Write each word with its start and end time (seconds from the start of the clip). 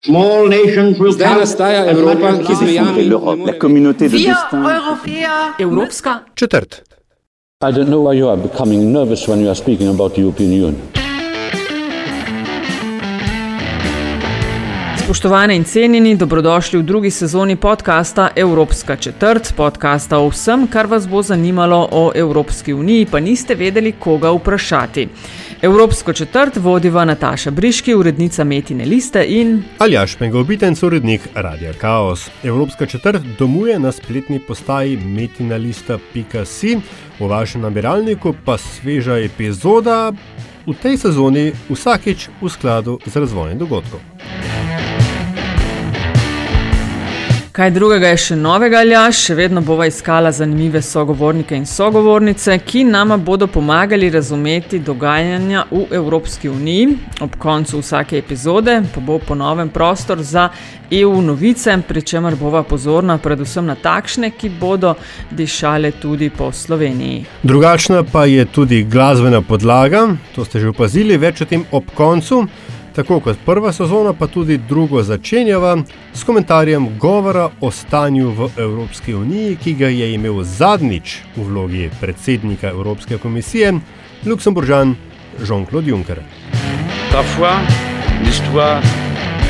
Zdaj 0.00 1.34
nastaja 1.40 1.90
Evropa, 1.90 2.32
ki 2.46 2.54
z 2.54 2.62
mejami 2.62 3.04
la 3.46 3.52
communauté 3.60 4.08
de 4.08 4.16
destin. 4.16 4.64
Evropska 5.58 6.24
četrt. 6.34 6.82
I 7.64 7.72
don't 7.72 7.88
know 7.88 8.08
why 8.08 8.18
you 8.18 8.28
are 8.28 8.40
becoming 8.40 8.92
nervous 8.92 9.28
when 9.28 9.40
you 9.40 9.48
are 9.48 9.54
speaking 9.54 9.88
about 9.88 10.14
the 10.14 10.22
European 10.22 10.52
Union. 10.52 10.74
Spoštovane 15.04 15.56
in 15.56 15.64
cenjeni, 15.64 16.16
dobrodošli 16.16 16.78
v 16.78 16.82
drugi 16.82 17.10
sezoni 17.10 17.56
podcasta 17.56 18.30
Evropska 18.36 18.96
četrt, 18.96 19.52
podcasta 19.56 20.18
o 20.18 20.28
vsem, 20.28 20.66
kar 20.66 20.86
vas 20.86 21.08
bo 21.08 21.22
zanimalo 21.22 21.88
o 21.92 22.12
Evropski 22.14 22.72
uniji, 22.72 23.06
pa 23.06 23.20
niste 23.20 23.54
vedeli, 23.54 23.92
koga 23.92 24.30
vprašati. 24.30 25.08
Evropsko 25.62 26.12
četrt 26.12 26.56
vodiva 26.56 27.04
Nataša 27.04 27.50
Briški, 27.50 27.94
urednica 27.94 28.44
Metine 28.44 28.84
liste 28.84 29.24
in 29.28 29.62
Aljaš 29.78 30.20
Megovitenc, 30.20 30.82
urednik 30.82 31.20
Radia 31.34 31.72
Chaos. 31.72 32.30
Evropska 32.44 32.86
četrt 32.86 33.22
domuje 33.38 33.78
na 33.78 33.92
spletni 33.92 34.38
postaji 34.38 34.96
metinalista.si, 34.96 36.78
v 37.18 37.26
vašem 37.26 37.60
nabiralniku 37.60 38.34
pa 38.44 38.58
sveža 38.58 39.18
epizoda 39.18 40.12
v 40.66 40.74
tej 40.82 40.96
sezoni 40.96 41.52
vsakič 41.68 42.28
v 42.40 42.48
skladu 42.48 42.98
z 43.06 43.16
razvojem 43.16 43.58
dogodkov. 43.58 44.00
Kaj 47.60 47.70
drugega 47.70 48.08
je 48.08 48.16
še 48.16 48.36
novega, 48.40 48.78
Aljaš, 48.80 49.18
še 49.26 49.34
vedno 49.36 49.60
bova 49.60 49.84
iskala 49.84 50.30
zanimive 50.32 50.80
sogovornike 50.80 51.58
in 51.58 51.66
sogovornice, 51.68 52.54
ki 52.64 52.86
nama 52.88 53.18
bodo 53.20 53.50
pomagali 53.52 54.08
razumeti 54.10 54.80
dogajanja 54.80 55.66
v 55.68 55.82
Evropski 55.98 56.48
uniji. 56.48 56.94
Ob 57.20 57.36
koncu 57.36 57.82
vsake 57.82 58.16
epizode 58.16 58.78
pa 58.94 59.04
bo 59.04 59.18
ponoven 59.18 59.68
prostor 59.68 60.24
za 60.24 60.46
EU 61.02 61.20
novice, 61.20 61.76
pri 61.88 62.02
čemer 62.02 62.40
bova 62.40 62.64
pozorna 62.64 63.18
predvsem 63.20 63.68
na 63.68 63.76
takšne, 63.76 64.32
ki 64.32 64.54
bodo 64.56 64.94
dišale 65.30 65.92
tudi 66.00 66.32
po 66.32 66.48
Sloveniji. 66.52 67.26
Drugačna 67.42 68.06
pa 68.08 68.24
je 68.24 68.48
tudi 68.48 68.86
glasbena 68.88 69.44
podlaga, 69.44 70.06
to 70.32 70.48
ste 70.48 70.64
že 70.64 70.72
opazili, 70.72 71.20
več 71.20 71.44
o 71.44 71.52
tem 71.52 71.68
ob 71.76 71.92
koncu. 71.92 72.46
Tako 72.94 73.20
kot 73.20 73.36
prva 73.46 73.72
sezona, 73.72 74.12
pa 74.12 74.26
tudi 74.26 74.58
drugo 74.58 75.02
začenjava 75.02 75.76
s 76.14 76.24
komentarjem 76.24 76.88
govora 76.98 77.50
o 77.60 77.70
stanju 77.70 78.30
v 78.30 78.48
Evropski 78.58 79.14
uniji, 79.14 79.56
ki 79.56 79.74
ga 79.74 79.88
je 79.88 80.12
imel 80.14 80.42
zadnjič 80.42 81.20
v 81.36 81.44
vlogi 81.46 81.90
predsednika 82.00 82.68
Evropske 82.68 83.18
komisije 83.18 83.72
Luksemburžan 84.26 84.96
Jean-Claude 85.38 85.88
Juncker. 85.88 86.18
Parfois, 87.12 87.60
l'histoire 88.24 88.82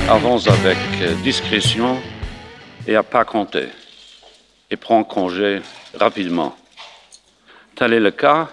avance 0.08 0.46
avec 0.46 0.78
discrétion 1.24 1.96
et 2.86 2.96
à 2.96 3.02
pas 3.02 3.24
compter, 3.24 3.68
et 4.70 4.76
prend 4.76 5.04
congé 5.04 5.60
rapidement. 5.98 6.56
Tel 7.74 7.92
est 7.92 8.00
le 8.00 8.10
cas 8.10 8.48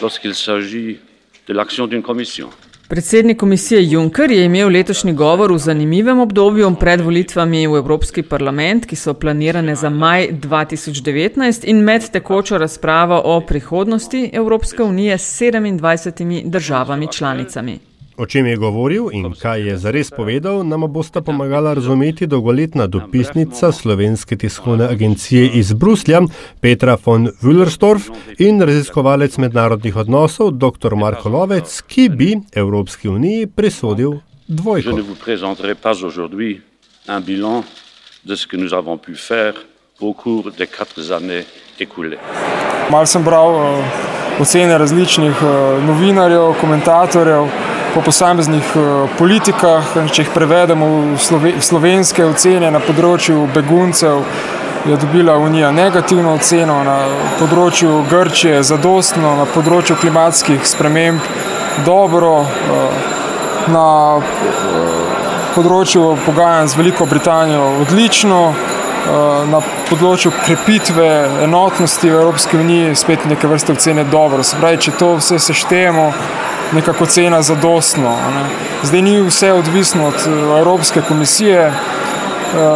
lorsqu'il 0.00 0.34
s'agit 0.34 0.98
de 1.46 1.54
l'action 1.54 1.86
d'une 1.86 2.02
commission. 2.02 2.50
Predsednik 2.88 3.38
komisije 3.38 3.90
Juncker 3.90 4.30
je 4.30 4.44
imel 4.44 4.68
letošnji 4.68 5.12
govor 5.12 5.52
v 5.52 5.58
zanimivem 5.58 6.20
obdobju 6.20 6.70
pred 6.80 7.00
volitvami 7.00 7.66
v 7.66 7.76
Evropski 7.76 8.22
parlament, 8.22 8.86
ki 8.86 8.96
so 8.96 9.14
planirane 9.14 9.74
za 9.74 9.90
maj 9.90 10.28
2019 10.32 11.68
in 11.68 11.82
med 11.84 12.08
tekočo 12.10 12.58
razpravo 12.58 13.20
o 13.24 13.40
prihodnosti 13.40 14.30
Evropske 14.32 14.82
unije 14.82 15.18
s 15.18 15.40
27 15.40 16.50
državami 16.50 17.12
članicami. 17.12 17.87
O 18.18 18.26
čem 18.26 18.46
je 18.46 18.56
govoril 18.56 19.08
in 19.12 19.30
kaj 19.30 19.62
je 19.62 19.76
zares 19.78 20.10
povedal, 20.10 20.64
nam 20.66 20.82
bosta 20.92 21.20
pomagala 21.22 21.74
razumeti 21.74 22.26
dolgoletna 22.26 22.86
dopisnica 22.86 23.72
Slovenske 23.72 24.36
tiskovne 24.36 24.88
agencije 24.90 25.50
iz 25.54 25.72
Bruslja 25.72 26.20
Petra 26.60 26.96
von 27.04 27.28
Wüllerstorf 27.42 28.10
in 28.38 28.62
raziskovalec 28.62 29.38
mednarodnih 29.38 29.96
odnosov 29.96 30.50
dr. 30.50 30.94
Marko 30.94 31.28
Lovec, 31.28 31.80
ki 31.86 32.08
bi 32.08 32.36
Evropski 32.54 33.08
uniji 33.08 33.46
prisodil 33.46 34.12
Je 34.12 34.20
dvojko. 34.48 34.90
de 38.24 38.34
ce 38.36 38.46
que 38.46 38.56
nous 38.56 38.74
avons 38.74 38.98
pu 38.98 39.14
faire 39.14 39.54
au 40.00 40.12
cours 40.12 40.50
des 40.50 40.66
quatre 40.66 41.12
années 41.12 41.44
écoulées. 41.80 42.18
Mal 42.90 43.06
sem 43.06 43.22
bral 43.22 43.54
uh, 43.54 44.40
ocene 44.40 44.78
različnih 44.78 45.42
uh, 45.42 45.84
novinarjev, 45.86 46.54
komentatorjev 46.60 47.48
po 47.94 48.02
posameznih 48.02 48.76
uh, 48.76 49.10
politikah. 49.18 49.92
Če 50.12 50.24
jih 50.24 50.30
prevedemo 50.34 50.86
v, 50.86 51.18
slove, 51.22 51.52
v 51.56 51.64
slovenske 51.64 52.24
ocene 52.26 52.70
na 52.70 52.80
področju 52.82 53.46
beguncev, 53.54 54.22
je 54.88 54.96
dobila 54.96 55.36
Unija 55.42 55.70
negativno 55.74 56.36
oceno, 56.38 56.78
na 56.86 56.98
področju 57.40 58.04
Grčije 58.10 58.62
zadostno, 58.62 59.34
na 59.40 59.46
področju 59.52 59.98
klimatskih 60.00 60.64
sprememb 60.66 61.24
dobro, 61.86 62.34
uh, 62.44 63.14
na 63.72 63.88
uh, 64.16 65.08
področju 65.56 66.12
pogajanj 66.26 66.74
z 66.74 66.82
Veliko 66.82 67.06
Britanijo 67.06 67.70
odlično. 67.84 68.42
Na 69.48 69.62
področju 69.88 70.28
krepitve 70.44 71.06
enotnosti 71.46 72.10
v 72.10 72.18
Evropski 72.18 72.58
uniji 72.60 72.96
spet 72.98 73.22
neke 73.30 73.48
vrste 73.48 73.72
ocene 73.72 74.02
dobro. 74.04 74.44
Se 74.44 74.58
pravi, 74.60 74.82
če 74.84 74.92
to 75.00 75.14
vse 75.16 75.38
seštejemo, 75.40 76.10
nekako 76.72 77.06
cena 77.06 77.42
zadostno. 77.42 78.10
Ne. 78.10 78.44
Zdaj 78.82 79.02
ni 79.02 79.20
vse 79.22 79.52
odvisno 79.52 80.06
od 80.06 80.14
eh, 80.14 80.58
Evropske 80.58 81.00
komisije, 81.08 81.60
eh, 81.66 81.72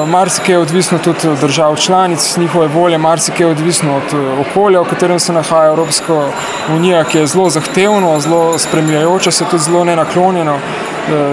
marsikaj 0.07 0.55
je 0.55 0.59
odvisno 0.59 0.99
tudi 0.99 1.29
od 1.29 1.39
držav 1.39 1.77
članic, 1.77 2.37
njihove 2.37 2.67
volje, 2.67 2.99
marsikaj 2.99 3.47
je 3.47 3.51
odvisno 3.51 3.97
od 3.97 4.15
eh, 4.15 4.41
okolja, 4.41 4.81
v 4.81 4.89
katerem 4.89 5.21
se 5.21 5.33
nahaja 5.33 5.67
Evropska 5.67 6.29
unija, 6.75 7.05
ki 7.05 7.19
je 7.19 7.27
zelo 7.27 7.51
zahtevno, 7.51 8.21
zelo 8.21 8.59
spremljajoče, 8.59 9.31
se 9.31 9.45
tudi 9.45 9.63
zelo 9.63 9.85
nenaklonjeno. 9.85 10.59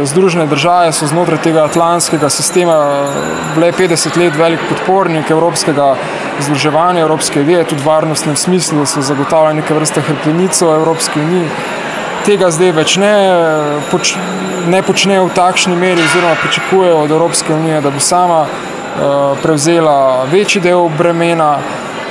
Združene 0.04 0.48
države 0.48 0.92
so 0.92 1.08
znotraj 1.08 1.38
tega 1.44 1.64
atlantskega 1.64 2.30
sistema 2.30 3.06
bile 3.56 3.72
50 3.72 4.18
let 4.18 4.34
velik 4.36 4.60
podpornik 4.70 5.30
evropskega 5.30 5.96
združevanja, 6.40 7.02
evropske 7.02 7.42
ideje, 7.42 7.64
tudi 7.64 7.84
v 7.84 7.86
varnostnem 7.86 8.36
smislu, 8.36 8.80
da 8.80 8.86
se 8.86 9.02
zagotavlja 9.02 9.54
neke 9.54 9.74
vrste 9.74 10.02
hrbtenico 10.02 10.74
Evropske 10.76 11.22
unije. 11.22 11.50
Tega 12.30 12.52
zdaj 12.54 12.76
več 12.78 12.92
ne, 13.02 13.10
poč, 13.90 14.12
ne 14.70 14.84
počnejo 14.86 15.24
v 15.26 15.34
takšni 15.34 15.74
meri, 15.74 16.04
oziroma 16.04 16.36
pričakujejo 16.38 16.98
od 17.02 17.14
Evropske 17.16 17.56
unije, 17.56 17.80
da 17.82 17.90
bo 17.90 18.02
sama 18.06 18.44
uh, 18.44 19.38
prevzela 19.42 20.28
večji 20.30 20.62
del 20.62 20.92
bremena, 20.94 21.56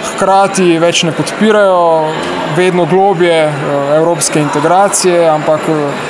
hkrati 0.08 0.80
več 0.82 1.04
ne 1.06 1.12
podpirajo 1.14 1.84
vedno 2.56 2.88
globje 2.90 3.36
uh, 3.46 3.92
evropske 4.00 4.42
integracije, 4.42 5.20
ampak 5.30 5.70
uh, 5.70 6.02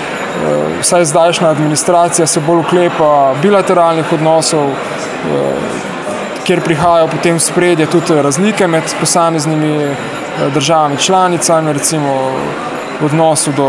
vsaj 0.81 1.05
zdajšnja 1.13 1.53
administracija 1.53 2.27
se 2.27 2.41
bolj 2.41 2.65
uklepa 2.65 3.13
bilateralnih 3.43 4.13
odnosov, 4.17 4.73
kjer 6.49 6.65
prihajajo 6.65 7.13
potem 7.13 7.37
v 7.37 7.45
spredje 7.45 7.87
tudi 7.93 8.23
razlike 8.23 8.69
med 8.73 8.89
posameznimi 9.01 9.91
državami 10.55 10.97
članicami, 10.97 11.73
recimo 11.77 12.15
v 13.01 13.05
odnosu 13.05 13.53
do 13.53 13.69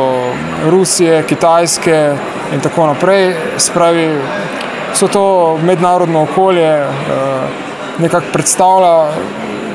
Rusije, 0.70 1.24
Kitajske 1.24 2.16
in 2.54 2.62
tako 2.62 2.88
naprej. 2.88 3.36
Spravi, 3.58 4.08
so 4.94 5.08
to 5.08 5.58
mednarodno 5.64 6.24
okolje 6.24 6.88
nekako 8.00 8.26
predstavlja 8.34 9.08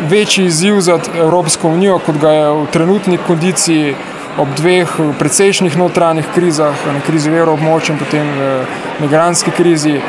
večji 0.08 0.46
izziv 0.46 0.80
za 0.80 0.98
Evropsko 1.18 1.68
unijo, 1.68 1.98
kot 1.98 2.16
ga 2.18 2.30
je 2.30 2.50
v 2.50 2.66
trenutni 2.72 3.18
kondiciji 3.26 3.94
ob 4.38 4.48
dveh 4.56 4.90
precejšnjih 5.18 5.76
notranjih 5.78 6.26
krizah, 6.34 6.74
na 6.86 7.00
krizi 7.06 7.30
v 7.30 7.38
evroobmočju 7.38 7.94
in 7.94 7.98
potem 7.98 8.30
migranski 9.00 9.50
krizi 9.50 10.00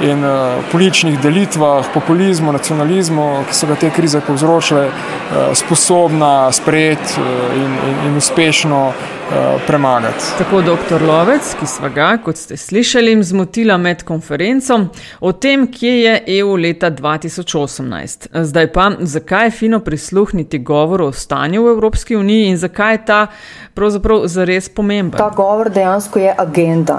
in 0.00 0.24
uh, 0.24 0.64
političnih 0.72 1.20
delitvah, 1.20 1.86
populizmu, 1.94 2.52
nacionalizmu, 2.52 3.44
ki 3.48 3.54
so 3.54 3.66
ga 3.66 3.74
te 3.74 3.90
krize 3.90 4.20
povzročile, 4.26 4.86
uh, 4.86 5.52
sposobna 5.54 6.52
sprejeti 6.52 7.20
uh, 7.20 7.56
in, 7.56 7.76
in, 7.88 8.06
in 8.06 8.16
uspešno 8.16 8.86
uh, 8.88 9.60
premagati. 9.66 10.24
Tako 10.38 10.62
dr. 10.62 11.02
Lovec, 11.06 11.54
ki 11.60 11.66
sva 11.66 11.88
ga, 11.88 12.08
kot 12.24 12.36
ste 12.36 12.56
slišali, 12.56 13.16
zmotila 13.22 13.76
med 13.76 14.02
konferenco 14.02 14.80
o 15.20 15.32
tem, 15.32 15.66
kje 15.72 15.94
je 16.00 16.14
EU 16.38 16.56
leta 16.56 16.90
2018. 16.90 18.28
Zdaj 18.42 18.72
pa, 18.72 18.90
zakaj 19.00 19.46
je 19.46 19.50
fino 19.50 19.80
prisluhniti 19.80 20.58
govoru 20.58 21.06
o 21.06 21.12
stanju 21.12 21.64
v 21.64 21.76
Evropski 21.76 22.16
uniji 22.16 22.48
in 22.48 22.56
zakaj 22.56 22.94
je 22.94 23.04
ta 23.06 23.26
pravzaprav 23.74 24.26
zares 24.26 24.68
pomemben? 24.68 25.18
Ta 25.18 25.30
govor 25.30 25.70
dejansko 25.70 26.18
je 26.18 26.34
agenda 26.38 26.98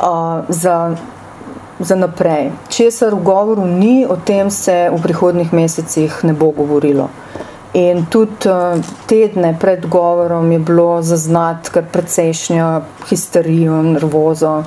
uh, 0.00 0.44
za 0.48 0.96
za 1.80 1.96
naprej. 1.96 2.50
Česar 2.68 3.14
v 3.14 3.22
govoru 3.22 3.66
ni, 3.66 4.06
o 4.06 4.16
tem 4.16 4.50
se 4.50 4.90
v 4.92 5.02
prihodnih 5.02 5.52
mesecih 5.52 6.24
ne 6.24 6.32
bo 6.32 6.50
govorilo. 6.50 7.08
In 7.74 8.06
tudi 8.10 8.48
tedne 9.06 9.56
pred 9.60 9.86
govorom 9.86 10.52
je 10.52 10.58
bilo 10.58 11.02
zaznati 11.02 11.70
kar 11.70 11.84
precejšnjo 11.92 12.80
histerijo, 13.08 13.82
nervozo. 13.82 14.62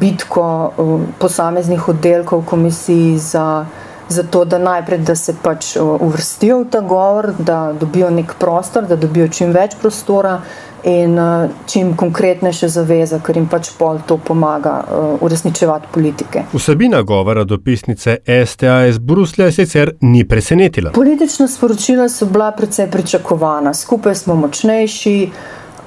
bitko 0.00 0.72
posameznih 1.18 1.88
oddelkov 1.88 2.44
komisiji 2.48 3.18
za, 3.18 3.66
za 4.08 4.22
to, 4.22 4.44
da 4.44 4.58
najprej, 4.58 4.98
da 4.98 5.14
se 5.16 5.34
pač 5.42 5.76
uvrstijo 5.76 6.62
v 6.62 6.70
ta 6.70 6.80
govor, 6.80 7.32
da 7.38 7.72
dobijo 7.80 8.10
nek 8.10 8.34
prostor, 8.38 8.86
da 8.88 8.96
dobijo 8.96 9.28
čim 9.28 9.52
več 9.52 9.76
prostora 9.80 10.40
in 10.84 11.18
uh, 11.18 11.50
čim 11.66 11.96
konkretnejše 11.96 12.68
zaveze, 12.68 13.20
ker 13.24 13.36
jim 13.36 13.48
pač 13.48 13.70
pol 13.78 13.98
to 14.06 14.16
pomaga 14.16 14.74
uh, 14.84 15.22
uresničevati 15.22 15.86
politike. 15.92 16.44
Vsebina 16.52 17.02
govora 17.02 17.44
dopisnice 17.44 18.16
STA 18.46 18.86
iz 18.86 18.98
Bruslja 18.98 19.50
sicer 19.52 19.92
ni 20.00 20.24
presenetila. 20.28 20.90
Politična 20.90 21.48
sporočila 21.48 22.08
so 22.08 22.26
bila 22.26 22.50
precej 22.52 22.90
pričakovana. 22.90 23.74
Skupaj 23.74 24.14
smo 24.14 24.34
močnejši, 24.34 25.30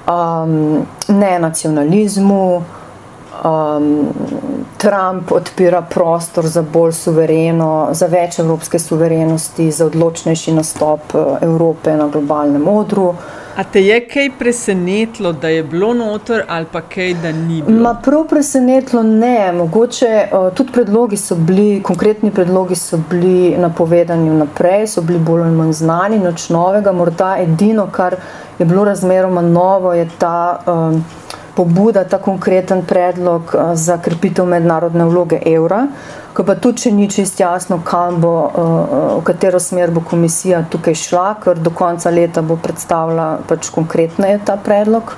um, 0.06 0.86
ne 1.08 1.38
nacionalizmu. 1.38 2.62
Um, 3.44 4.08
Trump 4.78 5.32
odpira 5.32 5.82
prostor 5.82 6.46
za 6.46 6.62
bolj 6.62 6.92
suvereno, 6.92 7.88
za 7.92 8.06
več 8.06 8.38
evropske 8.38 8.78
suverenosti, 8.78 9.70
za 9.70 9.86
odločnejši 9.86 10.52
nastop 10.52 11.14
Evrope 11.40 11.96
na 11.96 12.08
globalnem 12.08 12.68
odru. 12.68 13.08
Uh, 13.08 13.44
A 13.56 13.62
te 13.64 13.80
je 13.86 14.00
kaj 14.08 14.30
presenetilo, 14.38 15.32
da 15.32 15.48
je 15.48 15.62
bilo 15.62 15.94
noter, 15.94 16.42
ali 16.48 16.66
pa 16.72 16.80
kaj, 16.80 17.14
da 17.22 17.32
ni 17.32 17.62
bilo? 17.62 17.82
Ma 17.82 17.94
prav 18.02 18.24
presenetilo 18.28 19.02
ne. 19.02 19.52
Mogoče 19.52 20.28
uh, 20.32 20.54
tudi 20.54 20.72
predlogi 20.72 21.16
so 21.16 21.34
bili, 21.34 21.82
konkretni 21.82 22.30
predlogi 22.30 22.74
so 22.74 22.98
bili 23.10 23.54
napovedani 23.58 24.30
vnaprej, 24.30 24.86
so 24.86 25.02
bili 25.02 25.18
bolj 25.18 25.42
ali 25.42 25.54
manj 25.54 25.72
znani, 25.72 26.18
noč 26.18 26.48
novega. 26.50 26.92
Morda 26.92 27.36
edino, 27.38 27.86
kar 27.86 28.16
je 28.58 28.66
bilo 28.66 28.84
razmeroma 28.84 29.42
novo, 29.42 29.92
je 29.92 30.08
ta 30.18 30.58
um, 30.66 31.04
pobuda, 31.56 32.04
ta 32.04 32.18
konkreten 32.18 32.82
predlog 32.86 33.54
uh, 33.54 33.72
za 33.74 33.98
krepitev 33.98 34.46
mednarodne 34.46 35.04
vloge 35.04 35.38
evra. 35.46 35.86
Ko 36.34 36.42
pa 36.42 36.56
tudi, 36.58 36.82
če 36.82 36.90
ni 36.90 37.06
čist 37.10 37.38
jasno, 37.40 37.78
bo, 38.18 38.32
eh, 38.50 39.18
v 39.18 39.22
katero 39.22 39.60
smer 39.60 39.90
bo 39.94 40.00
komisija 40.00 40.64
tukaj 40.70 40.94
šla, 40.94 41.34
ker 41.44 41.58
do 41.58 41.70
konca 41.70 42.10
leta 42.10 42.42
bo 42.42 42.56
predstavila 42.56 43.38
pač 43.46 43.70
konkretneje 43.70 44.40
ta 44.44 44.56
predlog. 44.56 45.14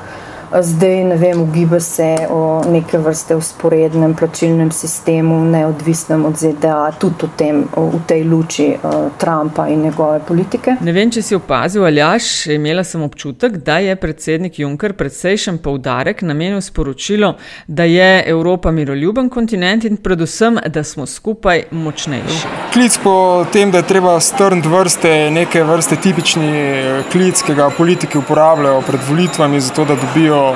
Zdaj, 0.53 1.05
ne 1.05 1.17
vem, 1.17 1.41
ugiba 1.41 1.81
se 1.81 2.17
o 2.31 2.63
neke 2.71 2.99
vrste 2.99 3.37
usporednem 3.37 4.15
plačilnem 4.15 4.71
sistemu, 4.71 5.45
neodvisnem 5.45 6.25
od 6.25 6.37
ZDA, 6.37 6.93
tudi 6.99 7.27
v, 7.27 7.31
tem, 7.37 7.65
v 7.77 8.01
tej 8.07 8.23
luči 8.25 8.69
uh, 8.77 9.11
Trumpa 9.19 9.67
in 9.69 9.83
njegove 9.83 10.21
politike. 10.29 10.77
Ne 10.81 10.93
vem, 10.93 11.11
če 11.11 11.23
si 11.23 11.35
opazil, 11.35 11.85
ali 11.85 12.01
jaš, 12.01 12.47
imela 12.55 12.85
sem 12.85 13.03
občutek, 13.03 13.59
da 13.67 13.79
je 13.83 13.97
predsednik 13.97 14.59
Juncker 14.59 14.95
predsejšen 14.95 15.59
poudarek 15.59 16.23
namenil 16.23 16.61
sporočilo, 16.61 17.35
da 17.67 17.85
je 17.85 18.23
Evropa 18.31 18.71
miroljuben 18.71 19.29
kontinent 19.29 19.85
in 19.85 19.97
predvsem, 19.97 20.61
da 20.67 20.85
smo 20.85 21.07
skupaj 21.07 21.67
močnejši. 21.71 22.55
Klic 22.73 22.99
po 23.03 23.45
tem, 23.53 23.71
da 23.75 23.83
je 23.83 23.89
treba 23.91 24.15
strniti 24.21 24.69
vrste, 24.69 25.13
neke 25.31 25.65
vrste 25.65 25.99
tipični 26.03 26.49
eh, 26.55 27.03
klic, 27.13 27.43
ki 27.43 27.55
ga 27.59 27.71
politiki 27.77 28.19
uporabljajo 28.19 28.81
pred 28.87 29.01
volitvami, 29.09 29.61
zato 29.61 29.85
da 29.85 29.99
dobijo 29.99 30.36
dobijo 30.37 30.55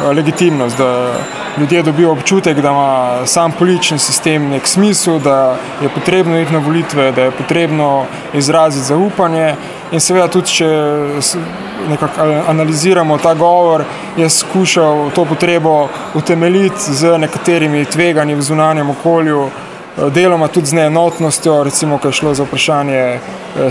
eh, 0.00 0.12
legitimnost, 0.12 0.78
da 0.78 1.12
ljudje 1.58 1.82
dobijo 1.82 2.12
občutek, 2.12 2.60
da 2.60 2.70
ima 2.70 3.26
sam 3.26 3.52
politični 3.52 3.98
sistem 3.98 4.48
nek 4.48 4.66
smisel, 4.66 5.18
da 5.18 5.56
je 5.82 5.88
potrebno 5.88 6.40
iti 6.40 6.52
na 6.52 6.58
volitve, 6.58 7.12
da 7.12 7.22
je 7.22 7.30
potrebno 7.30 8.04
izraziti 8.34 8.86
zaupanje. 8.86 9.54
In 9.92 10.00
seveda 10.00 10.28
tudi, 10.28 10.46
če 10.46 10.66
nekako 11.88 12.22
analiziramo 12.48 13.18
ta 13.18 13.34
govor, 13.34 13.84
je 14.16 14.28
skušal 14.28 15.10
to 15.14 15.24
potrebo 15.24 15.88
utemeljiti 16.14 16.92
z 16.92 17.18
nekaterimi 17.18 17.84
tveganji 17.84 18.34
v 18.34 18.42
zunanjem 18.42 18.90
okolju, 18.90 19.46
eh, 19.46 19.67
deloma 20.06 20.48
tudi 20.48 20.66
z 20.66 20.72
neenotnostjo, 20.72 21.64
recimo, 21.64 21.98
ko 21.98 22.08
je 22.08 22.12
šlo 22.12 22.34
za 22.34 22.44
vprašanje 22.44 22.98
eh, 22.98 23.20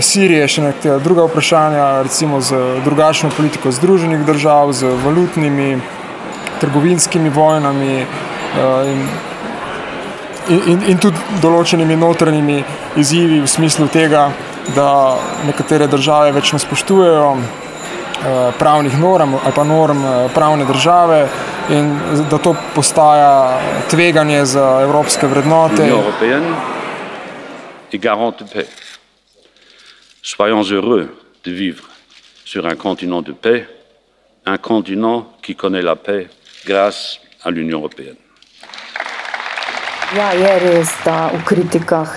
Sirije, 0.00 0.48
še 0.48 0.62
nekatera 0.62 0.98
druga 0.98 1.24
vprašanja, 1.28 2.02
recimo 2.04 2.40
z 2.40 2.58
drugačno 2.84 3.30
politiko 3.36 3.72
Združenih 3.72 4.26
držav, 4.26 4.72
z 4.72 4.92
valutnimi, 5.04 5.78
trgovinskimi 6.60 7.30
vojnami 7.30 7.94
eh, 8.02 8.92
in, 10.48 10.60
in, 10.66 10.84
in 10.92 11.00
tudi 11.00 11.40
določenimi 11.42 11.96
notranjimi 11.96 12.62
izzivi 12.96 13.40
v 13.40 13.48
smislu 13.48 13.88
tega, 13.88 14.28
da 14.76 15.16
nekatere 15.48 15.88
države 15.88 16.32
več 16.36 16.52
ne 16.52 16.60
spoštujejo 16.60 17.30
pravnih 18.58 18.98
norm 18.98 19.36
ali 19.38 19.54
pa 19.54 19.64
norm 19.64 20.02
pravne 20.34 20.64
države 20.68 21.20
in 21.70 21.98
da 22.30 22.38
to 22.38 22.54
postaja 22.74 23.60
tveganje 23.90 24.44
za 24.44 24.80
evropske 24.82 25.26
vrednote. 25.26 25.92
Soyons 30.22 30.70
heureux 30.70 31.08
de 31.44 31.50
vivre 31.50 31.88
sur 32.44 32.66
un 32.66 32.76
continent 32.76 33.22
de 33.22 33.32
paix, 33.32 33.66
un 34.46 34.58
continent 34.58 35.24
qui 35.42 35.54
connaît 35.54 35.82
la 35.82 35.96
paix 35.96 36.28
grâce 36.66 37.18
à 37.44 37.50
l'Union 37.50 37.78
européenne. 37.78 38.16
Ja, 40.16 40.32
je 40.32 40.58
res, 40.58 40.88
da 41.04 41.30
kritikah 41.44 42.08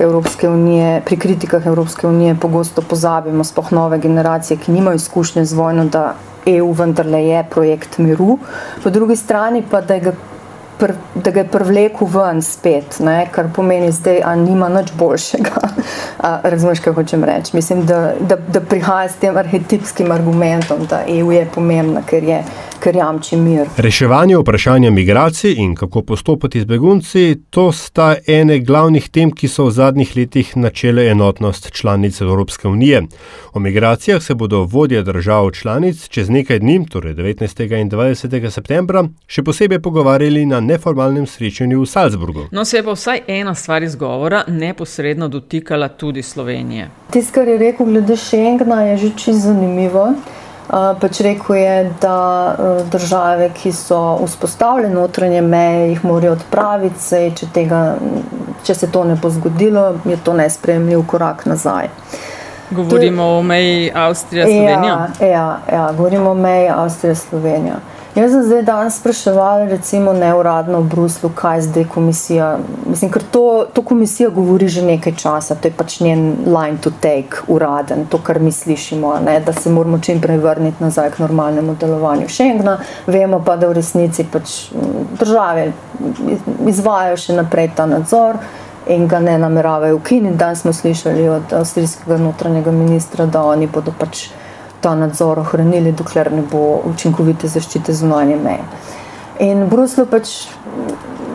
unije, 0.44 1.02
pri 1.06 1.18
kritikah 1.18 1.66
Evropske 1.66 2.08
unije 2.08 2.36
pogosto 2.42 2.82
pozabimo, 2.82 3.44
sploh 3.44 3.72
nove 3.72 4.00
generacije, 4.00 4.58
ki 4.58 4.72
nimajo 4.72 4.96
izkušnje 4.96 5.46
z 5.46 5.54
vojno, 5.54 5.86
da 5.86 6.16
EU 6.46 6.72
vendarle 6.74 7.24
je 7.26 7.44
projekt 7.50 7.98
miru, 7.98 8.38
po 8.84 8.90
drugi 8.90 9.16
strani 9.16 9.64
pa, 9.72 9.82
da, 9.82 10.00
ga 10.00 10.14
pr, 10.80 10.94
da 11.16 11.32
ga 11.32 11.44
je 11.44 11.48
privlekel 11.48 12.08
ven 12.10 12.42
spet, 12.42 13.00
ne, 13.06 13.28
kar 13.32 13.52
pomeni 13.54 13.92
zdaj, 13.92 14.24
da 14.26 14.36
nima 14.36 14.70
nič 14.70 14.94
boljšega. 14.98 15.70
Razumeš, 16.54 16.82
kaj 16.82 16.94
hočem 16.98 17.24
reči? 17.24 17.56
Mislim, 17.56 17.86
da, 17.86 18.14
da, 18.20 18.38
da 18.38 18.62
prihaja 18.62 19.10
s 19.10 19.22
tem 19.22 19.38
arhetipskim 19.38 20.12
argumentom, 20.12 20.86
da 20.90 21.04
EU 21.08 21.32
je 21.32 21.46
pomembna, 21.54 22.02
ker 22.08 22.24
je 22.24 22.44
ker 22.82 22.96
jamči 22.96 23.38
mir. 23.38 23.70
Reševanje 23.78 24.38
vprašanja 24.38 24.92
migracij 24.92 25.54
in 25.58 25.76
kako 25.76 26.02
postopati 26.02 26.62
z 26.62 26.66
begunci, 26.66 27.36
to 27.50 27.72
sta 27.72 28.16
ene 28.28 28.60
glavnih 28.60 29.10
tem, 29.10 29.32
ki 29.32 29.48
so 29.48 29.68
v 29.68 29.72
zadnjih 29.72 30.16
letih 30.18 30.56
načele 30.58 31.08
enotnost 31.12 31.72
članic 31.72 32.22
Evropske 32.22 32.68
unije. 32.68 33.04
O 33.54 33.60
migracijah 33.60 34.24
se 34.24 34.36
bodo 34.36 34.64
vodje 34.64 35.04
držav 35.04 35.52
članic 35.52 36.08
čez 36.08 36.30
nekaj 36.30 36.60
dni, 36.60 36.86
torej 36.90 37.14
19. 37.14 37.82
in 37.82 37.90
20. 37.90 38.50
septembra, 38.50 39.06
še 39.28 39.44
posebej 39.44 39.80
pogovarjali 39.80 40.46
na 40.46 40.60
neformalnem 40.60 41.28
srečanju 41.28 41.82
v 41.82 41.86
Salzburgu. 41.86 42.48
No, 42.52 42.66
se 42.66 42.78
je 42.78 42.84
pa 42.84 42.98
vsaj 42.98 43.22
ena 43.28 43.56
stvar 43.56 43.84
izgovora 43.84 44.44
neposredno 44.48 45.28
dotikala 45.28 45.88
tudi 45.88 46.24
Slovenije. 46.24 46.90
Tisto, 47.12 47.34
kar 47.34 47.48
je 47.48 47.58
rekel 47.58 47.86
glede 47.86 48.18
Schengna, 48.18 48.82
je 48.82 48.98
že 48.98 49.10
čisto 49.18 49.40
zanimivo. 49.52 50.14
Pač 50.72 51.20
rekel 51.20 51.56
je, 51.56 51.94
da 52.02 52.56
e, 52.56 52.84
države, 52.92 53.50
ki 53.54 53.74
so 53.76 54.20
vzpostavljene 54.26 54.96
notranje 54.96 55.42
meje, 55.42 55.90
jih 55.90 56.06
morajo 56.06 56.38
odpraviti, 56.38 57.00
sej, 57.00 57.32
če, 57.36 57.50
tega, 57.52 57.82
če 58.64 58.76
se 58.76 58.88
to 58.92 59.04
ne 59.04 59.18
bo 59.20 59.30
zgodilo, 59.30 59.98
je 60.08 60.16
to 60.24 60.34
nespremljiv 60.34 61.04
korak 61.12 61.44
nazaj. 61.46 61.90
Govorimo 62.72 63.24
je, 63.24 63.38
o 63.38 63.42
meji 63.44 63.92
Avstrija-Slovenija. 63.96 64.96
Ja, 65.20 65.28
ja, 65.28 65.60
ja, 65.72 65.92
govorimo 65.98 66.32
o 66.32 66.40
meji 66.40 66.70
Avstrija-Slovenija. 66.70 67.82
Jaz 68.16 68.32
sem 68.32 68.44
zdaj 68.44 68.64
danes 68.68 68.98
spraševal, 69.00 69.70
recimo 69.72 70.14
neuradno 70.14 70.82
v 70.82 70.88
Bruslu, 70.92 71.30
kaj 71.36 71.62
zdaj 71.62 71.86
komisija. 71.94 72.58
Mislim, 72.86 73.12
ker 73.12 73.24
to, 73.32 73.66
to 73.74 73.82
komisija 73.82 74.30
govori 74.30 74.68
že 74.68 74.82
nekaj 74.84 75.16
časa, 75.16 75.56
to 75.56 75.68
je 75.68 75.72
pač 75.72 76.00
njen 76.04 76.26
line 76.46 76.76
to 76.84 76.92
take, 76.92 77.40
uraden, 77.48 78.04
to, 78.12 78.20
kar 78.20 78.40
mi 78.40 78.52
slišimo, 78.52 79.14
ne, 79.26 79.40
da 79.40 79.54
se 79.54 79.72
moramo 79.72 80.00
čim 80.00 80.20
prej 80.22 80.38
vrniti 80.44 80.84
nazaj 80.84 81.12
k 81.12 81.24
normalnemu 81.24 81.76
delovanju 81.80 82.28
Schengna. 82.30 82.78
Vemo 83.08 83.40
pa, 83.46 83.56
da 83.56 83.72
v 83.72 83.80
resnici 83.80 84.28
pač 84.28 84.58
države 85.20 85.72
izvajajo 86.68 87.18
še 87.18 87.40
naprej 87.40 87.72
ta 87.76 87.88
nadzor. 87.88 88.44
In 88.92 89.08
ga 89.08 89.20
ne 89.24 89.38
nameravajo 89.38 89.96
ukiniti. 89.96 90.36
Danes 90.36 90.66
smo 90.66 90.74
slišali 90.74 91.30
od 91.30 91.54
avstrijskega 91.54 92.18
notranjega 92.18 92.72
ministra, 92.72 93.26
da 93.26 93.44
oni 93.46 93.68
bodo 93.72 93.94
pač 94.00 94.26
ta 94.82 94.96
nadzor 94.96 95.40
ohranili, 95.40 95.92
dokler 95.92 96.32
ne 96.34 96.42
bo 96.52 96.82
učinkovite 96.90 97.48
zaščite 97.48 97.94
zunanje 97.94 98.36
meje. 98.36 98.66
In 99.42 99.66
Bruslju 99.70 100.06
pač 100.06 100.34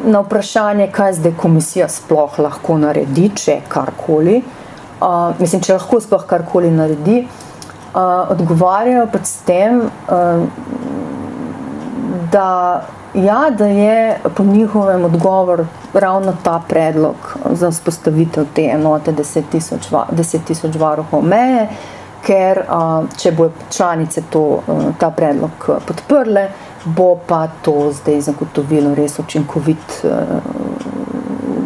na 0.06 0.20
vprašanje, 0.22 0.90
kaj 0.94 1.16
zdaj 1.18 1.32
komisija 1.40 1.88
sploh 1.90 2.38
lahko 2.38 2.78
naredi, 2.78 3.30
če 3.34 3.60
karkoli, 3.68 4.36
uh, 4.42 5.32
mislim, 5.40 5.62
če 5.62 5.78
lahko 5.78 6.00
sploh 6.04 6.26
karkoli 6.28 6.70
naredi, 6.70 7.22
uh, 7.26 8.30
odgovarjajo 8.34 9.08
pač 9.14 9.26
s 9.32 9.42
tem, 9.48 9.80
uh, 9.86 10.46
da, 12.32 12.50
ja, 13.14 13.40
da 13.50 13.66
je 13.66 14.30
po 14.36 14.44
njihovem 14.44 15.04
odgovor 15.04 15.66
ravno 15.94 16.34
ta 16.42 16.60
predlog 16.68 17.36
za 17.50 17.70
vzpostavitev 17.70 18.46
te 18.54 18.70
enote 18.74 19.12
10 19.12 19.42
tisoč 20.46 20.76
varuhov 20.78 21.22
meje 21.24 21.68
ker 22.26 22.62
če 23.16 23.32
bo 23.32 23.50
članice 23.70 24.22
to, 24.30 24.62
ta 24.98 25.10
predlog 25.14 25.68
podprle, 25.86 26.48
bo 26.84 27.14
pa 27.26 27.46
to 27.62 27.92
zdaj 27.94 28.20
zagotovilo 28.28 28.94
res 28.94 29.18
učinkovit, 29.18 30.00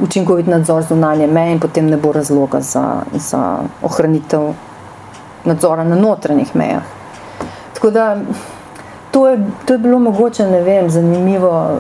učinkovit 0.03 0.47
nadzor 0.53 0.85
zunanje 0.89 1.27
meje 1.27 1.57
in 1.57 1.61
potem 1.61 1.91
ne 1.91 1.97
bo 1.97 2.13
razloga 2.13 2.61
za, 2.61 2.85
za 3.13 3.43
ohranitev 3.83 4.53
nadzora 5.45 5.85
na 5.85 5.97
notranjih 5.97 6.55
mejah. 6.57 6.85
Tako 7.75 7.91
da 7.91 8.17
to 9.11 9.29
je, 9.29 9.39
to 9.65 9.75
je 9.75 9.79
bilo 9.79 9.99
mogoče, 9.99 10.47
ne 10.47 10.61
vem, 10.63 10.91
zanimivo 10.91 11.79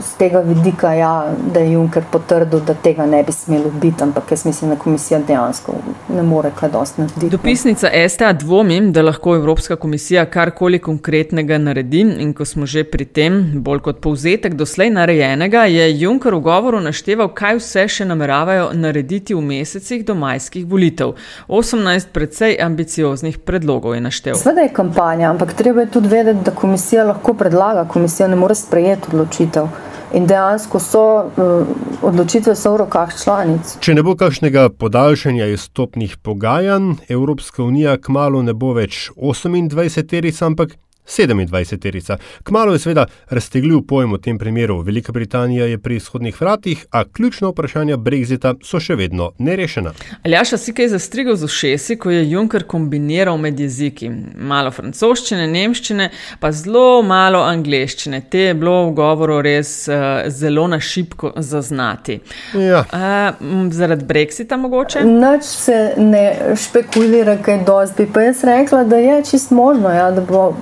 z 0.00 0.14
tega 0.18 0.40
vidika, 0.40 0.92
ja, 0.94 1.26
da 1.54 1.60
je 1.60 1.72
Juncker 1.72 2.02
potrdil, 2.12 2.60
da 2.60 2.74
tega 2.74 3.06
ne 3.06 3.22
bi 3.22 3.32
smelo 3.32 3.70
biti, 3.70 4.02
ampak 4.02 4.30
jaz 4.30 4.44
mislim, 4.46 4.70
da 4.70 4.76
komisija 4.76 5.20
dejansko 5.28 5.74
ne 6.14 6.22
more 6.22 6.50
kaj 6.60 6.70
dosti 6.70 7.00
narediti. 7.00 7.30
Dopisnica 7.30 7.90
STA 8.08 8.32
dvomim, 8.32 8.92
da 8.92 9.02
lahko 9.02 9.34
Evropska 9.36 9.76
komisija 9.76 10.24
karkoli 10.24 10.78
konkretnega 10.78 11.58
naredi 11.58 12.00
in 12.00 12.32
ko 12.34 12.44
smo 12.44 12.66
že 12.66 12.84
pri 12.84 13.04
tem, 13.04 13.52
bolj 13.54 13.80
kot 13.80 14.00
povzetek 14.00 14.54
doslej 14.54 14.90
narejenega, 14.90 15.64
je 15.64 16.00
Juncker 16.00 16.34
v 16.34 16.40
govoru 16.40 16.80
našteval, 16.80 17.28
kaj 17.34 17.58
vse 17.60 17.86
še 17.88 18.08
nameravajo 18.08 18.70
narediti 18.74 19.34
v 19.34 19.40
mesecih 19.40 20.04
do 20.06 20.14
majskih 20.14 20.66
volitev. 20.66 21.14
18 21.48 22.12
predvsej 22.12 22.58
ambicioznih 22.60 23.38
predlogov 23.38 23.94
je 23.94 24.00
naštel. 24.00 24.34
Sveda 24.34 24.66
je 24.66 24.74
kampanja, 24.74 25.30
ampak 25.30 25.54
treba 25.54 25.80
je 25.80 25.92
tudi 25.94 26.08
vedeti, 26.08 26.44
da 26.44 26.50
komisija 26.50 27.04
lahko 27.04 27.34
predlaga, 27.34 27.84
komisija 27.84 28.28
ne 28.28 28.36
more 28.36 28.54
sprejeti 28.54 29.12
odločitev. 29.12 29.68
In 30.12 30.26
dejansko 30.28 30.78
so 30.80 31.02
uh, 31.24 31.66
odločitve 32.04 32.54
so 32.56 32.74
v 32.74 32.82
rokah 32.84 33.12
članic. 33.16 33.76
Če 33.80 33.94
ne 33.96 34.02
bo 34.04 34.12
kakšnega 34.18 34.68
podaljšanja 34.76 35.46
izstopnih 35.54 36.18
pogajanj, 36.20 36.98
Evropska 37.08 37.64
unija 37.64 37.96
kmalo 37.96 38.42
ne 38.42 38.52
bo 38.52 38.74
več 38.76 39.08
28-terica, 39.16 40.44
ampak 40.50 40.76
27-terica. 41.06 42.16
Kmalo 42.42 42.72
je 42.72 42.78
seveda 42.78 43.06
raztegljiv 43.30 43.82
pojem 43.88 44.12
v 44.12 44.18
tem 44.18 44.38
primeru. 44.38 44.80
Velika 44.80 45.12
Britanija 45.12 45.66
je 45.66 45.78
pri 45.78 45.96
izhodnih 45.96 46.40
vratih, 46.40 46.86
a 46.90 47.04
ključna 47.04 47.48
vprašanja 47.48 47.96
Brexita 47.96 48.54
so 48.64 48.80
še 48.80 48.94
vedno 48.94 49.30
nerešena. 49.38 49.92
Aljaša 50.24 50.58
si 50.58 50.74
kaj 50.74 50.88
zastrigel 50.88 51.36
z 51.36 51.44
ušesi, 51.44 51.96
ko 51.96 52.10
je 52.10 52.30
Juncker 52.30 52.64
kombiniral 52.64 53.38
med 53.38 53.60
jeziki. 53.60 54.10
Malo 54.36 54.70
francoščine, 54.70 55.46
nemščine, 55.46 56.10
pa 56.40 56.52
zelo 56.52 57.02
malo 57.02 57.42
angleščine. 57.42 58.22
Te 58.30 58.46
je 58.48 58.54
bilo 58.54 58.86
v 58.88 58.94
govoru 58.96 59.40
res 59.42 59.74
uh, 59.88 60.22
zelo 60.28 60.66
na 60.70 60.80
šipko 60.80 61.32
zaznati. 61.36 62.20
Ja. 62.54 62.84
Uh, 62.92 63.68
zaradi 63.72 64.04
Brexita 64.04 64.56
mogoče? 64.56 65.04
Noč 65.04 65.44
se 65.44 65.78
ne 65.98 66.56
špekulira, 66.56 67.36
kaj 67.42 67.64
dosti. 67.66 68.06
Pa 68.14 68.28
jaz 68.28 68.44
rekla, 68.44 68.84
da 68.84 68.96
je 68.96 69.20
čist 69.30 69.50
možno, 69.50 69.90
ja, 69.90 70.10
da 70.10 70.20
bo 70.20 70.52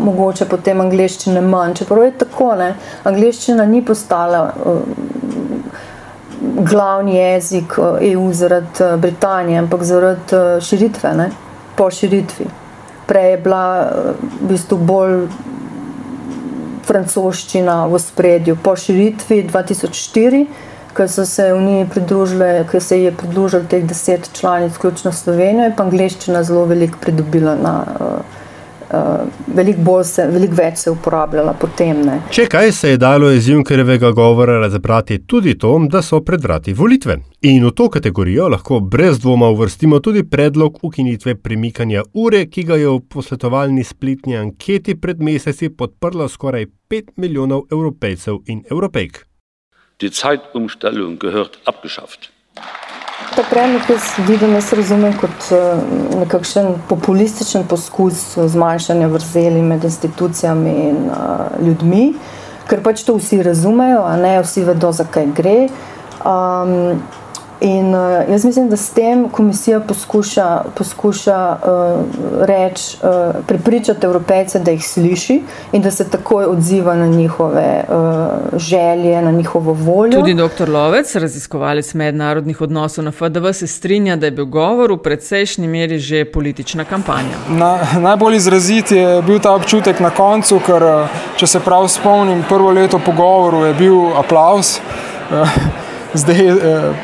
mogoče 0.00 0.48
potem 0.48 0.80
angliščine 0.80 1.40
manj. 1.40 1.74
Čeprav 1.80 2.04
je 2.04 2.16
tako, 2.24 2.54
ne, 2.58 2.72
angliščina 3.08 3.66
ni 3.66 3.82
postala 3.84 4.42
uh, 4.50 4.80
glavni 6.40 7.16
jezik 7.16 7.76
EU 8.12 8.32
zaradi 8.32 8.84
uh, 8.84 8.96
Britanije, 9.00 9.58
ampak 9.64 9.84
zaradi 9.84 10.36
uh, 10.36 10.56
širitve, 10.64 11.14
ne, 11.16 11.30
po 11.76 11.90
širitvi. 11.90 12.48
Prej 13.06 13.30
je 13.30 13.38
bila 13.44 13.64
uh, 13.84 14.26
v 14.40 14.50
bistvu 14.52 14.80
bolj 14.90 15.16
francoščina 16.90 17.84
v 17.86 18.02
spredju. 18.02 18.56
Po 18.62 18.74
širitvi 18.76 19.44
2004, 19.52 20.44
ko 20.96 21.06
so 21.08 21.24
se 21.26 21.52
Uniji 21.54 21.86
pridružile, 21.92 22.64
ko 22.70 22.80
se 22.82 22.98
je 23.02 23.12
pridružilo 23.14 23.68
teh 23.70 23.84
deset 23.86 24.30
članic, 24.34 24.74
vključno 24.74 25.12
Slovenijo, 25.12 25.68
je 25.68 25.74
pa 25.76 25.86
angliščina 25.86 26.42
zelo 26.42 26.64
veliko 26.66 26.98
pridobila 27.00 27.54
na 27.54 27.74
uh, 27.86 28.39
veliko 29.54 29.80
bolj 29.84 30.04
se, 30.04 30.26
veliko 30.30 30.56
več 30.58 30.84
se 30.84 30.90
uporabljala 30.90 31.54
potem. 31.60 32.02
Ne. 32.06 32.16
Če 32.34 32.46
kaj 32.50 32.72
se 32.72 32.94
je 32.94 33.00
dalo 33.00 33.30
iz 33.32 33.48
Junkerjevega 33.48 34.10
govora 34.16 34.58
razbrati 34.60 35.20
tudi 35.26 35.56
to, 35.58 35.76
da 35.90 36.02
so 36.02 36.20
pred 36.26 36.42
vrati 36.42 36.74
volitve. 36.74 37.20
In 37.46 37.64
v 37.66 37.72
to 37.76 37.88
kategorijo 37.90 38.48
lahko 38.52 38.80
brez 38.80 39.20
dvoma 39.20 39.48
uvrstimo 39.54 40.00
tudi 40.00 40.24
predlog 40.28 40.78
ukinitve 40.82 41.36
premikanja 41.42 42.02
ure, 42.14 42.44
ki 42.46 42.66
ga 42.68 42.76
je 42.80 42.88
v 42.88 43.00
posvetovalni 43.14 43.84
spletni 43.84 44.36
anketi 44.36 44.96
pred 45.00 45.22
meseci 45.22 45.70
podprlo 45.70 46.28
skoraj 46.28 46.66
5 46.90 47.16
milijonov 47.16 47.66
evropejcev 47.72 48.42
in 48.46 48.64
evropejk. 48.70 49.24
Die 50.00 50.10
Zeitumstellung 50.10 51.18
gehört 51.20 51.58
abgeschafft. 51.64 52.30
Ta 53.36 53.42
predlog 53.50 53.82
jaz 53.88 54.02
vidim, 54.28 54.54
jaz 54.54 54.72
razumem 54.72 55.12
kot 55.20 55.50
nekakšen 56.18 56.74
populističen 56.88 57.62
poskus 57.70 58.34
zmanjšanja 58.34 59.06
vrzeli 59.06 59.62
med 59.62 59.84
institucijami 59.84 60.72
in 60.88 60.98
uh, 61.06 61.46
ljudmi, 61.62 62.08
ker 62.66 62.82
pač 62.82 63.04
to 63.06 63.14
vsi 63.20 63.38
razumejo, 63.46 64.02
a 64.02 64.16
ne 64.18 64.34
vsi 64.42 64.64
vedo, 64.66 64.90
zakaj 64.92 65.30
gre. 65.36 65.56
Um, 66.26 66.98
In 67.60 67.94
uh, 67.94 68.30
jaz 68.30 68.44
mislim, 68.44 68.68
da 68.68 68.76
s 68.76 68.90
tem 68.90 69.28
komisija 69.28 69.80
poskuša, 69.80 70.62
poskuša 70.74 71.56
uh, 71.56 72.00
reči, 72.40 72.96
uh, 73.02 73.34
prepričati 73.46 74.06
evropejce, 74.06 74.58
da 74.58 74.70
jih 74.70 74.84
sliši 74.86 75.42
in 75.72 75.82
da 75.82 75.90
se 75.90 76.08
takoj 76.10 76.44
odziva 76.44 76.94
na 76.94 77.06
njihove 77.06 77.84
uh, 77.88 78.58
želje, 78.58 79.22
na 79.22 79.30
njihovo 79.30 79.72
voljo. 79.72 80.20
Tudi 80.20 80.34
dr. 80.34 80.70
Lovec, 80.70 81.14
raziskovalec 81.14 81.94
mednarodnih 81.94 82.60
odnosov 82.60 83.04
na 83.04 83.10
FDV, 83.10 83.52
se 83.52 83.66
strinja, 83.66 84.16
da 84.16 84.26
je 84.26 84.30
bil 84.30 84.46
govor 84.46 84.92
v 84.92 84.98
precejšnji 84.98 85.68
meri 85.68 85.98
že 85.98 86.24
politična 86.24 86.84
kampanja. 86.84 87.36
Na, 87.48 87.78
najbolj 87.98 88.36
izrazit 88.36 88.92
je 88.92 89.22
bil 89.22 89.38
ta 89.38 89.52
občutek 89.54 90.00
na 90.00 90.10
koncu, 90.10 90.60
ker 90.66 90.88
če 91.36 91.46
se 91.46 91.60
prav 91.60 91.88
spomnim, 91.88 92.44
prvo 92.48 92.70
leto 92.70 92.98
pogovoru 92.98 93.64
je 93.64 93.74
bil 93.74 94.16
aplaus. 94.16 94.78
Zdaj 96.14 96.48
eh, 96.48 96.56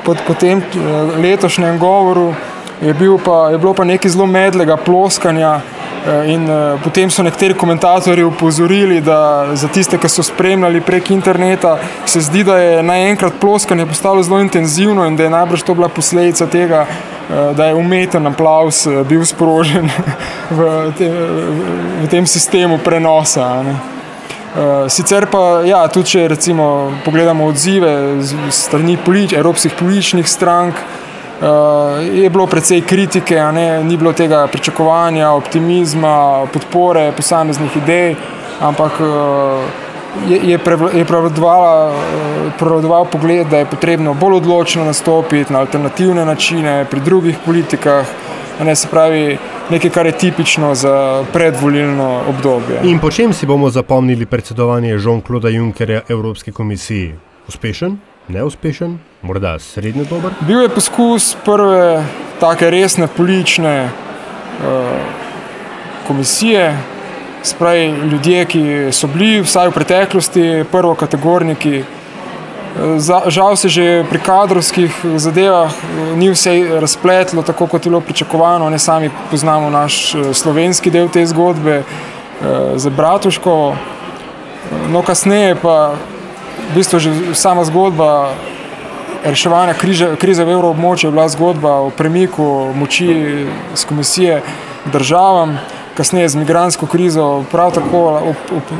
po, 0.04 0.14
po 0.26 0.34
tem 0.34 0.58
eh, 0.58 1.18
letošnjem 1.22 1.78
govoru 1.78 2.34
je, 2.80 2.94
bil 2.94 3.18
pa, 3.18 3.48
je 3.50 3.58
bilo 3.58 3.75
pa 3.75 3.84
nekaj 3.84 4.10
zelo 4.10 4.26
medlega 4.26 4.76
ploskanja. 4.76 5.60
Eh, 6.06 6.30
in 6.30 6.46
potem 6.84 7.10
so 7.10 7.22
nekateri 7.22 7.54
komentatorji 7.54 8.25
upozorili, 8.25 9.00
da 9.00 9.46
za 9.54 9.68
tiste, 9.68 9.98
ki 9.98 10.08
so 10.08 10.22
spremljali 10.22 10.80
prek 10.80 11.10
interneta, 11.10 11.78
se 12.06 12.20
zdi, 12.20 12.44
da 12.44 12.58
je 12.58 12.82
naenkrat 12.82 13.40
ploskanje 13.40 13.86
postalo 13.86 14.22
zelo 14.22 14.40
intenzivno 14.40 15.06
in 15.06 15.16
da 15.16 15.25
je 15.25 15.30
najbrž 15.30 15.62
to 15.62 15.75
bila 15.75 15.88
posledica 15.88 16.46
tega, 16.46 16.86
da 17.56 17.66
je 17.66 17.75
umeten 17.75 18.26
aplaus 18.26 18.86
bil 19.08 19.25
sprožen 19.25 19.90
v, 20.58 20.92
te, 20.98 21.10
v 22.04 22.08
tem 22.10 22.26
sistemu 22.26 22.78
prenosa. 22.78 23.62
Ne. 23.62 23.96
Uh, 24.56 24.88
sicer 24.88 25.26
pa, 25.28 25.60
ja, 25.68 25.82
tudi 25.92 26.14
če 26.14 26.22
recimo 26.32 26.88
pogledamo 27.04 27.44
odzive 27.50 27.90
strani 28.48 28.94
polič, 28.96 29.34
evropskih 29.36 29.75
političnih 29.76 30.25
strank, 30.28 30.78
uh, 30.80 32.00
je 32.00 32.30
bilo 32.32 32.46
precej 32.48 32.80
kritike, 32.88 33.36
ne, 33.52 33.84
ni 33.84 33.98
bilo 34.00 34.14
tega 34.16 34.46
pričakovanja, 34.48 35.34
optimizma, 35.36 36.46
podpore 36.54 37.10
posameznih 37.12 37.76
idej, 37.82 38.16
ampak 38.64 38.96
uh, 39.04 39.60
je, 40.25 40.40
je, 40.40 40.58
je 40.94 41.04
prevladoval 41.04 43.04
pogled, 43.12 43.44
da 43.52 43.60
je 43.60 43.68
potrebno 43.68 44.14
bolj 44.14 44.34
odločno 44.40 44.88
nastopiti 44.88 45.52
na 45.52 45.60
alternativne 45.66 46.25
načine 46.25 46.86
pri 46.90 47.00
drugih 47.00 47.36
politikah. 47.44 48.06
Ne, 48.64 48.76
se 48.76 48.88
pravi, 48.88 49.38
nekaj, 49.70 49.90
kar 49.90 50.06
je 50.06 50.12
tipično 50.12 50.75
za 50.75 51.25
predvolilno 51.32 52.23
obdobje. 52.28 52.80
In 52.85 52.99
po 52.99 53.11
čem 53.11 53.32
si 53.32 53.46
bomo 53.46 53.70
zapomnili 53.70 54.26
predsedovanje 54.26 54.94
Jean-Claude 54.94 55.49
Junckerja 55.49 56.00
Evropski 56.08 56.52
komisiji? 56.52 57.14
Uspešen, 57.49 57.99
neuspešen, 58.28 58.99
morda 59.23 59.58
srednjo 59.58 60.04
dober? 60.04 60.32
Bil 60.40 60.62
je 60.62 60.68
poskus 60.68 61.37
prve 61.44 62.04
take 62.40 62.70
resne 62.70 63.06
politične 63.16 63.85
uh, 63.85 64.70
komisije, 66.06 66.78
spravi 67.42 67.94
ljudje, 68.11 68.44
ki 68.44 68.62
so 68.92 69.06
bili 69.06 69.40
vsaj 69.40 69.68
v 69.68 69.73
preteklosti 69.73 70.64
prvo 70.73 70.94
kategorniki 70.94 71.82
Žal 73.26 73.56
se 73.56 73.68
že 73.68 74.04
pri 74.04 74.21
kadrovskih 74.21 74.92
zadevah 75.16 75.73
eh, 75.73 76.16
ni 76.16 76.28
vse 76.30 76.80
razpletlo 76.80 77.42
tako, 77.42 77.66
kot 77.66 77.87
je 77.87 77.90
bilo 77.90 78.00
pričakovano. 78.00 78.71
Ne 78.71 78.78
sami 78.78 79.11
poznamo 79.30 79.71
naš 79.71 80.14
eh, 80.14 80.35
slovenski 80.35 80.90
del 80.90 81.09
te 81.09 81.26
zgodbe 81.26 81.80
eh, 81.80 81.85
za 82.76 82.90
Bratuško. 82.90 83.76
No, 84.90 85.02
kasneje 85.02 85.54
pa 85.54 85.95
v 86.71 86.75
bistvu 86.75 86.99
že 86.99 87.11
sama 87.35 87.64
zgodba 87.64 88.35
reševanja 89.25 89.75
križe, 89.75 90.16
krize 90.16 90.45
v 90.45 90.52
evroobmočju 90.52 91.09
je 91.09 91.12
bila 91.12 91.28
zgodba 91.28 91.80
o 91.80 91.90
premiku 91.90 92.73
moči 92.75 93.47
z 93.75 93.85
komisije 93.85 94.42
državam. 94.92 95.59
Kasneje 95.97 96.28
z 96.28 96.37
migransko 96.37 96.87
krizo 96.87 97.45
prav 97.50 97.73
tako 97.73 98.35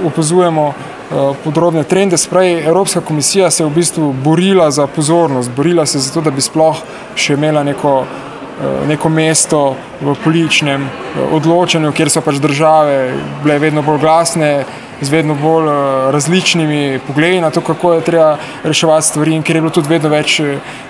opazujemo 0.05 0.75
Eh, 0.75 0.96
podrobne 1.45 1.85
trende. 1.85 2.17
Spravi, 2.17 2.53
Evropska 2.53 3.01
komisija 3.01 3.51
se 3.51 3.63
je 3.63 3.67
v 3.67 3.75
bistvu 3.75 4.13
borila 4.13 4.71
za 4.71 4.87
pozornost, 4.87 5.51
borila 5.51 5.87
se 5.87 5.99
za 5.99 6.13
to, 6.15 6.21
da 6.21 6.31
bi 6.31 6.41
sploh 6.41 6.77
še 7.15 7.35
imela 7.35 7.63
neko, 7.63 8.05
eh, 8.05 8.87
neko 8.89 9.09
mesto 9.09 9.77
v 10.01 10.17
političnem 10.25 10.83
eh, 10.83 11.21
odločanju, 11.33 11.93
kjer 11.93 12.11
so 12.11 12.21
pač 12.21 12.41
države 12.43 13.15
bile 13.45 13.59
vedno 13.59 13.83
bolj 13.83 13.99
glasne, 13.99 14.65
z 15.01 15.13
vedno 15.13 15.35
bolj 15.37 15.67
različnimi 16.13 17.01
pogledi 17.07 17.41
na 17.41 17.51
to, 17.51 17.61
kako 17.61 17.93
je 17.93 18.01
treba 18.01 18.39
reševati 18.65 19.07
stvari, 19.07 19.35
in 19.37 19.43
ker 19.43 19.57
je 19.57 19.61
bilo 19.61 19.71
tudi 19.71 19.91
vedno 19.93 20.09
več 20.09 20.41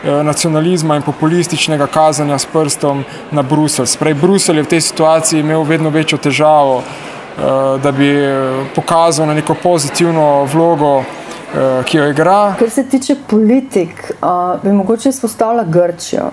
nacionalizma 0.04 0.96
in 0.96 1.02
populističnega 1.02 1.86
kazanja 1.90 2.38
s 2.38 2.46
prstom 2.46 3.02
na 3.34 3.42
Bruselj. 3.42 3.86
Sprej 3.86 4.14
Bruselj 4.14 4.56
je 4.56 4.62
v 4.62 4.70
tej 4.70 4.80
situaciji 4.80 5.40
imel 5.40 5.66
vedno 5.66 5.90
večjo 5.90 6.18
težavo, 6.22 6.84
da 7.82 7.92
bi 7.92 8.10
pokazal 8.74 9.26
na 9.26 9.34
neko 9.34 9.54
pozitivno 9.62 10.44
vlogo. 10.44 11.04
Ki 11.84 11.96
jo 11.96 12.08
igra. 12.10 12.54
Kar 12.58 12.70
se 12.70 12.82
tiče 12.84 13.14
politik, 13.30 14.12
bi 14.62 14.72
mogoče 14.72 15.08
izpostavila 15.08 15.64
Grčijo. 15.64 16.30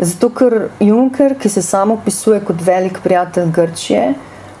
Zato, 0.00 0.30
ker 0.32 0.70
Juncker, 0.80 1.34
ki 1.38 1.48
se 1.48 1.62
samo 1.62 1.94
opisuje 1.94 2.40
kot 2.40 2.62
velik 2.64 2.98
prijatelj 3.04 3.50
Grčije, 3.52 4.14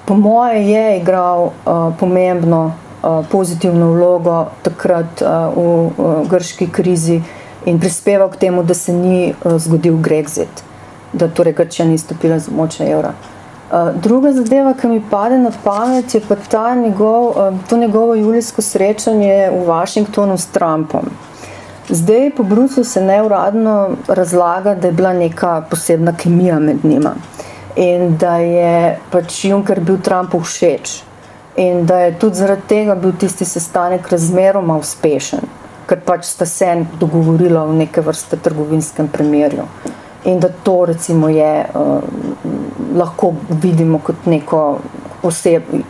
po 0.04 0.14
moje 0.14 0.66
je 0.68 0.98
igral 0.98 1.44
uh, 1.44 1.52
pomembno 2.00 2.64
uh, 2.66 3.24
pozitivno 3.30 3.92
vlogo 3.92 4.46
takrat 4.62 5.22
uh, 5.22 5.56
v 5.56 5.86
uh, 5.86 6.28
grški 6.28 6.68
krizi 6.68 7.22
in 7.64 7.80
prispeval 7.80 8.28
k 8.28 8.36
temu, 8.36 8.62
da 8.62 8.74
se 8.74 8.92
ni 8.92 9.32
uh, 9.32 9.56
zgodil 9.56 9.96
Brexit, 9.96 10.64
da 11.12 11.28
torej 11.28 11.56
Grčija 11.56 11.88
ni 11.88 11.98
stopila 11.98 12.38
z 12.38 12.52
moče 12.52 12.90
evra. 12.90 13.08
Uh, 13.08 13.39
druga 13.94 14.32
zadeva, 14.32 14.74
ki 14.74 14.88
mi 14.88 15.02
pade 15.10 15.38
na 15.38 15.50
pamet, 15.64 16.14
je 16.14 16.20
pa 16.20 16.74
njegov, 16.74 17.28
uh, 17.28 17.54
to 17.68 17.76
njegovo 17.76 18.14
julijsko 18.14 18.62
srečanje 18.62 19.50
v 19.50 19.66
Washingtonu 19.66 20.38
s 20.38 20.46
Trumpom. 20.46 21.10
Zdaj 21.88 22.30
po 22.36 22.42
Bruslju 22.42 22.84
se 22.84 23.02
neuradno 23.02 23.90
razlaga, 24.08 24.74
da 24.74 24.86
je 24.86 24.92
bila 24.92 25.12
neka 25.12 25.62
posebna 25.70 26.16
kemija 26.16 26.58
med 26.58 26.84
njima 26.84 27.14
in 27.76 28.16
da 28.16 28.36
je 28.36 28.98
pač 29.10 29.44
Juncker 29.44 29.80
bil 29.80 29.98
Trumpu 30.02 30.40
všeč 30.40 31.02
in 31.56 31.86
da 31.86 31.98
je 31.98 32.18
tudi 32.18 32.36
zaradi 32.36 32.62
tega 32.68 32.94
bil 32.94 33.12
tisti 33.18 33.44
sestanek 33.44 34.08
razmeroma 34.08 34.76
uspešen, 34.78 35.40
ker 35.86 36.00
pač 36.06 36.24
sta 36.24 36.46
se 36.46 36.84
dogovorila 37.00 37.64
v 37.64 37.74
neke 37.82 38.00
vrste 38.00 38.36
trgovinskem 38.36 39.08
primerju. 39.08 39.66
In 40.24 40.40
da 40.40 40.48
to 40.62 40.84
recimo 40.86 41.28
je, 41.28 41.66
uh, 41.74 41.98
lahko 42.96 43.34
vidimo 43.62 43.98
kot 43.98 44.26
neko 44.26 44.78
osebno, 45.22 45.82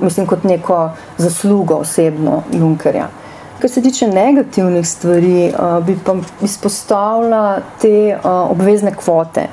mislim, 0.00 0.26
kot 0.26 0.44
neko 0.44 0.90
zaslugo 1.18 1.74
osebno 1.74 2.42
Junckerja. 2.52 3.08
Kar 3.58 3.70
se 3.70 3.82
tiče 3.82 4.08
negativnih 4.08 4.88
stvari, 4.88 5.52
uh, 5.52 5.84
bi 5.84 5.98
pa 6.04 6.16
izpostavila 6.42 7.58
te 7.80 8.16
uh, 8.16 8.50
obvezne 8.50 8.94
kvote, 8.94 9.46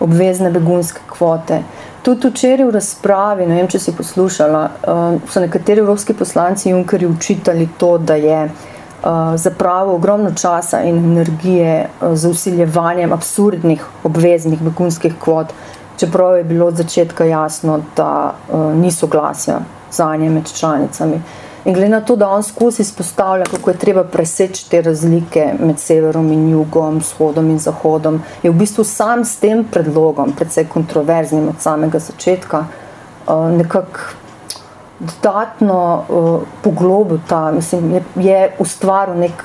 obvezne 0.00 0.50
begunske 0.50 1.00
kvote. 1.10 1.62
Tudi 2.02 2.28
včeraj 2.28 2.66
v 2.66 2.70
razpravi, 2.70 3.46
ne 3.46 3.56
vem, 3.58 3.68
če 3.68 3.80
si 3.82 3.94
poslušala, 3.96 4.62
uh, 4.86 5.16
so 5.30 5.42
nekateri 5.42 5.82
evropski 5.82 6.14
poslanci 6.14 6.70
Junkerju 6.70 7.10
učitali 7.10 7.68
to, 7.78 7.96
da 7.98 8.14
je 8.14 8.44
uh, 8.44 9.34
zapravo 9.34 9.94
ogromno 9.94 10.30
časa 10.34 10.84
in 10.86 10.98
energije 10.98 11.88
uh, 11.88 12.14
za 12.14 12.30
usiljevanjem 12.30 13.12
absurdnih 13.12 13.82
obveznih 14.04 14.62
begunskih 14.62 15.18
kvot, 15.18 15.50
čeprav 15.96 16.36
je 16.36 16.44
bilo 16.44 16.66
od 16.66 16.76
začetka 16.76 17.24
jasno, 17.24 17.80
da 17.96 18.34
uh, 18.48 18.74
niso 18.74 19.06
glasja 19.06 19.60
za 19.90 20.16
nje 20.16 20.30
med 20.30 20.52
članicami. 20.52 21.20
In 21.64 21.74
glede 21.74 21.88
na 21.88 22.00
to, 22.00 22.16
da 22.16 22.28
on 22.28 22.42
skozi 22.42 22.82
izpostavlja, 22.82 23.44
kako 23.44 23.70
je 23.70 23.78
treba 23.78 24.04
preseči 24.04 24.70
te 24.70 24.82
razlike 24.82 25.54
med 25.60 25.78
severom 25.78 26.32
in 26.32 26.48
jugom, 26.48 26.98
vzhodom 26.98 27.50
in 27.50 27.58
zahodom, 27.58 28.20
je 28.42 28.50
v 28.50 28.54
bistvu 28.54 28.84
sam 28.84 29.24
s 29.24 29.36
tem 29.42 29.64
predlogom, 29.64 30.32
predvsej 30.32 30.68
kontroverznim 30.68 31.48
od 31.48 31.60
samega 31.60 31.98
začetka, 31.98 32.64
uh, 33.26 33.50
nekako 33.50 34.00
dodatno 34.98 36.04
uh, 36.08 36.40
poglobil 36.62 37.18
ta, 37.28 37.50
mislim, 37.52 37.90
je, 37.94 38.02
je 38.14 38.52
ustvaril 38.58 39.18
nek 39.18 39.42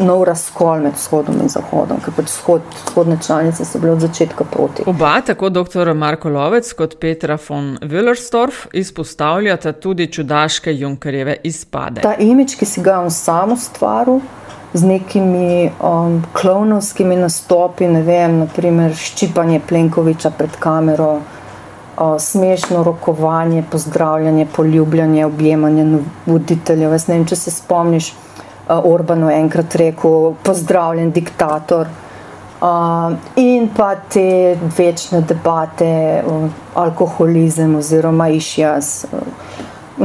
nov 0.00 0.24
razkol 0.24 0.80
med 0.80 0.96
vzhodom 0.96 1.40
in 1.42 1.48
zahodom, 1.52 2.00
ker 2.04 2.14
pač 2.16 2.30
vzhod, 2.32 2.64
vzhodne 2.84 3.18
članice 3.22 3.64
so 3.64 3.78
bile 3.78 3.92
od 3.92 4.00
začetka 4.00 4.44
proti. 4.44 4.84
Oba, 4.86 5.20
tako 5.26 5.50
dr. 5.50 5.92
Marko 5.94 6.28
Lovec 6.28 6.72
kot 6.72 6.96
Petra 7.00 7.38
von 7.48 7.76
Willerstorf, 7.82 8.66
izpostavljata 8.72 9.72
tudi 9.72 10.06
čudaške 10.12 10.74
Junkerjeve 10.74 11.36
izpade. 11.44 12.00
Ta 12.00 12.14
imič, 12.18 12.56
ki 12.56 12.66
si 12.66 12.82
ga 12.82 13.00
on 13.00 13.10
sam 13.10 13.52
ustvaril. 13.52 14.20
Z 14.72 14.86
nekimi 14.86 15.66
um, 15.82 16.20
klovnovskimi 16.32 17.16
nastopi, 17.18 17.88
ne 17.90 18.04
vem, 18.06 18.38
naprimer 18.44 18.94
ščipanje 18.94 19.58
Plenkoviča 19.66 20.30
pred 20.30 20.54
kamero, 20.62 21.16
uh, 21.18 22.14
smešno 22.22 22.84
rokovanje, 22.86 23.64
pozdravljanje, 23.70 24.46
poljubljanje, 24.56 25.26
objemanje 25.26 25.86
voditeljev. 26.26 26.92
Jaz 26.92 27.08
ne 27.08 27.18
vem, 27.18 27.26
če 27.26 27.36
se 27.36 27.50
spomniš, 27.50 28.12
Orbanu 28.78 29.30
enkrat 29.30 29.74
rekel: 29.74 30.34
Pozdravljen, 30.42 31.10
diktator. 31.10 31.86
Uh, 32.60 33.16
in 33.40 33.70
pa 33.76 33.94
te 33.96 34.56
večne 34.76 35.20
debate, 35.20 36.22
uh, 36.26 36.50
alkoholizem 36.74 37.74
oziroma 37.76 38.28
išjas. 38.28 39.06
Uh, 39.12 39.18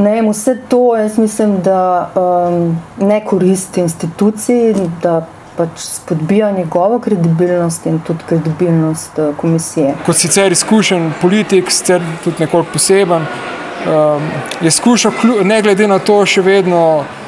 ne, 0.02 0.22
vse 0.30 0.56
to 0.68 0.96
jaz 0.96 1.18
mislim, 1.18 1.58
da 1.62 2.10
um, 2.14 2.78
ne 3.08 3.24
koristi 3.24 3.80
instituciji, 3.80 4.74
da 5.02 5.26
pač 5.56 5.68
spodbija 5.76 6.50
njegovo 6.52 6.98
kredibilnost 6.98 7.86
in 7.86 8.00
tudi 8.06 8.24
kredibilnost 8.28 9.18
uh, 9.18 9.36
komisije. 9.36 9.94
Kot 10.06 10.16
sicer 10.16 10.52
izkušen 10.52 11.12
politik, 11.20 11.70
sicer 11.70 12.02
tudi 12.24 12.36
nekoliko 12.40 12.72
poseben, 12.72 13.22
um, 13.22 14.30
je 14.60 14.70
skušal, 14.70 15.12
ne 15.44 15.62
glede 15.62 15.88
na 15.88 15.98
to, 15.98 16.26
še 16.26 16.42
vedno. 16.42 17.04
Eh, 17.04 17.25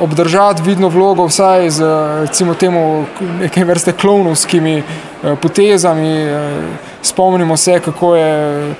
obdržati 0.00 0.62
vidno 0.62 0.88
vlogo, 0.88 1.26
vsaj 1.26 1.70
z 1.70 1.84
recimo, 2.20 2.54
temu, 2.54 3.04
nekaj 3.40 3.64
vrste 3.64 3.92
klovnovskimi 3.92 4.78
eh, 4.78 5.36
potezami. 5.42 6.22
Eh, 6.22 6.62
spomnimo 7.02 7.56
se, 7.56 7.80
kako 7.80 8.16
je 8.16 8.74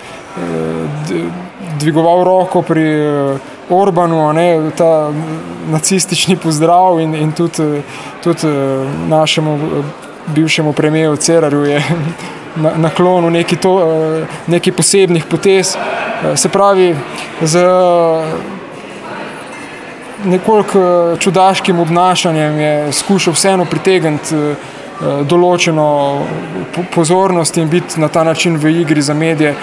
dvigoval 1.78 2.24
roko 2.24 2.62
pri 2.62 2.82
Orbanu, 3.70 4.32
ne, 4.32 4.70
ta 4.76 5.10
nacistični 5.70 6.36
pozdrav 6.36 7.00
in, 7.00 7.14
in 7.14 7.32
tudi, 7.32 7.82
tudi 8.24 8.46
našemu 9.08 9.58
bivšemu 10.26 10.72
premijeju 10.72 11.16
Cerarju 11.16 11.64
je 11.64 11.82
naklonil 12.76 13.30
neki, 13.30 13.56
to, 13.56 13.80
neki 14.46 14.72
posebnih 14.72 15.24
potez. 15.24 15.76
Se 16.34 16.48
pravi, 16.48 16.96
z 17.42 17.58
nekoliko 20.24 20.78
eh, 20.78 21.16
čudaškim 21.20 21.80
obnašanjem 21.80 22.58
je 22.60 22.92
skušal 22.92 23.32
vseeno 23.32 23.64
pritegniti 23.64 24.34
eh, 24.34 24.54
določeno 25.22 25.88
pozornost 26.94 27.56
in 27.56 27.68
biti 27.68 28.00
na 28.00 28.08
ta 28.08 28.24
način 28.24 28.56
v 28.56 28.80
igri 28.80 29.02
za 29.02 29.14
medije. 29.14 29.54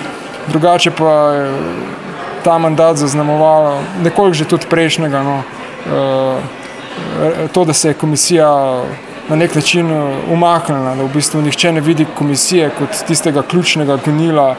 Drugače 0.47 0.91
pa 0.91 1.13
je 1.33 1.49
ta 2.43 2.57
mandat 2.57 2.97
zaznamoval 2.97 3.79
nekoliko 4.03 4.33
že 4.33 4.45
tudi 4.45 4.69
prejšnjega. 4.69 5.23
No, 5.23 5.41
eh, 5.87 7.47
to, 7.53 7.65
da 7.65 7.73
se 7.73 7.89
je 7.89 7.93
komisija 7.93 8.47
na 9.29 9.35
nek 9.35 9.55
način 9.55 9.89
umaknila, 10.31 10.95
da 10.95 11.03
v 11.03 11.09
bistvu 11.13 11.41
nihče 11.41 11.71
ne 11.71 11.81
vidi 11.81 12.05
komisije 12.17 12.69
kot 12.77 12.89
tistega 13.07 13.41
ključnega 13.41 13.97
gonila 14.05 14.55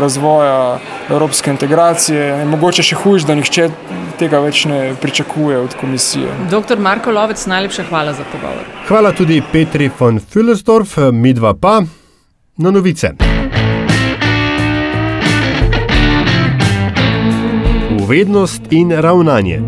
razvoja 0.00 0.78
evropske 1.10 1.50
integracije. 1.50 2.20
Je 2.20 2.44
mogoče 2.44 2.82
še 2.82 2.96
hujš, 2.96 3.26
da 3.28 3.34
nihče 3.34 3.68
tega 4.18 4.40
več 4.44 4.64
ne 4.70 4.94
pričakuje 5.00 5.58
od 5.58 5.76
komisije. 5.80 6.30
Doktor 6.50 6.78
Marko 6.78 7.12
Lovec, 7.12 7.46
najlepša 7.46 7.86
hvala 7.88 8.12
za 8.12 8.26
pogovor. 8.32 8.64
Hvala 8.88 9.12
tudi 9.12 9.42
Petri 9.52 9.90
von 9.98 10.20
Füllersdorf, 10.20 10.98
midva 11.12 11.54
pa 11.54 11.80
na 12.56 12.70
novice. 12.70 13.14
Uvednost 18.00 18.62
in 18.70 18.92
ravnanje. 18.92 19.60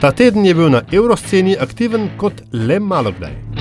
Ta 0.00 0.12
teden 0.12 0.44
je 0.46 0.54
bil 0.54 0.68
na 0.70 0.82
evrosceni 0.92 1.56
aktiven 1.60 2.08
kot 2.16 2.42
le 2.52 2.80
malo 2.80 3.12
kdaj. 3.12 3.55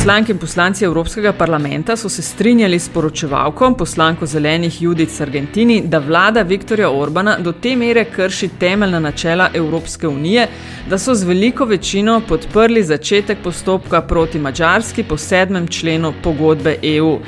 Poslanke 0.00 0.32
in 0.32 0.38
poslanci 0.38 0.84
Evropskega 0.84 1.32
parlamenta 1.32 1.96
so 1.96 2.08
se 2.08 2.22
strinjali 2.22 2.78
s 2.78 2.88
poročevalko, 2.88 3.74
poslanko 3.78 4.26
zelenih 4.26 4.82
Judic 4.82 5.20
Argentini, 5.20 5.82
da 5.84 5.98
vlada 5.98 6.42
Viktorja 6.42 6.90
Orbana 6.90 7.36
do 7.38 7.52
te 7.52 7.76
mere 7.76 8.04
krši 8.04 8.48
temeljna 8.58 9.00
načela 9.00 9.50
Evropske 9.54 10.08
unije, 10.08 10.46
da 10.88 10.98
so 10.98 11.14
z 11.14 11.24
veliko 11.24 11.64
večino 11.64 12.22
podprli 12.28 12.82
začetek 12.82 13.38
postopka 13.44 14.00
proti 14.00 14.38
Mačarski 14.38 15.02
po 15.02 15.16
sedmem 15.16 15.68
členu 15.68 16.12
pogodbe 16.22 16.76
EU. 16.82 17.18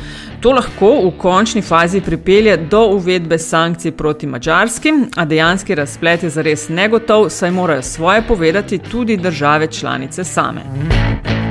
To 0.41 0.53
lahko 0.53 0.95
v 1.05 1.13
končni 1.19 1.63
fazi 1.63 2.01
pripelje 2.01 2.57
do 2.57 2.87
uvedbe 2.87 3.39
sankcij 3.39 3.93
proti 3.93 4.27
Mačarski, 4.27 4.93
a 5.17 5.25
dejanski 5.25 5.75
razplet 5.75 6.23
je 6.23 6.31
zares 6.31 6.69
negotov, 6.69 7.29
saj 7.29 7.51
morajo 7.51 7.83
svoje 7.83 8.23
povedati 8.29 8.79
tudi 8.79 9.17
države 9.17 9.67
članice 9.67 10.25
same. 10.25 11.42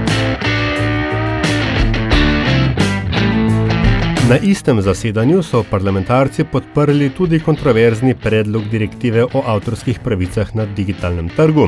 Na 4.32 4.38
istem 4.38 4.82
zasedanju 4.82 5.44
so 5.44 5.60
parlamentarci 5.70 6.44
podprli 6.44 7.10
tudi 7.10 7.40
kontroverzni 7.40 8.14
predlog 8.16 8.64
direktive 8.72 9.24
o 9.24 9.42
avtorskih 9.46 10.00
pravicah 10.00 10.56
na 10.56 10.66
digitalnem 10.66 11.28
trgu. 11.36 11.66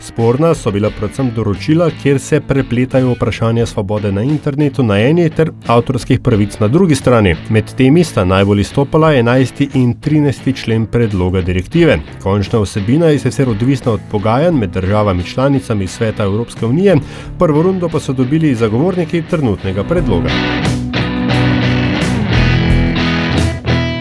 Sporna 0.00 0.54
so 0.54 0.70
bila 0.72 0.90
predvsem 0.90 1.28
doročila, 1.36 1.90
kjer 2.02 2.20
se 2.20 2.40
prepletajo 2.40 3.12
vprašanja 3.12 3.66
svobode 3.66 4.12
na 4.12 4.22
internetu 4.22 4.82
na 4.82 4.96
eni 5.00 5.28
ter 5.30 5.50
avtorskih 5.66 6.20
pravic 6.20 6.56
na 6.58 6.68
drugi 6.68 6.94
strani. 6.94 7.34
Med 7.50 7.74
temi 7.76 8.04
sta 8.04 8.24
najbolj 8.24 8.60
izstopala 8.60 9.12
11. 9.12 9.68
in 9.74 9.94
13. 9.94 10.54
člen 10.62 10.86
predloga 10.86 11.40
direktive. 11.40 11.98
Končna 12.22 12.62
vsebina 12.64 13.12
je 13.12 13.18
sicer 13.18 13.48
odvisna 13.48 13.92
od 13.92 14.00
pogajanj 14.10 14.56
med 14.56 14.70
državami 14.70 15.24
članicami 15.24 15.86
Sveta 15.86 16.24
Evropske 16.24 16.66
unije, 16.66 16.96
prvo 17.38 17.62
rundo 17.62 17.88
pa 17.88 18.00
so 18.00 18.12
dobili 18.12 18.54
zagovorniki 18.54 19.22
trenutnega 19.30 19.84
predloga. 19.84 20.30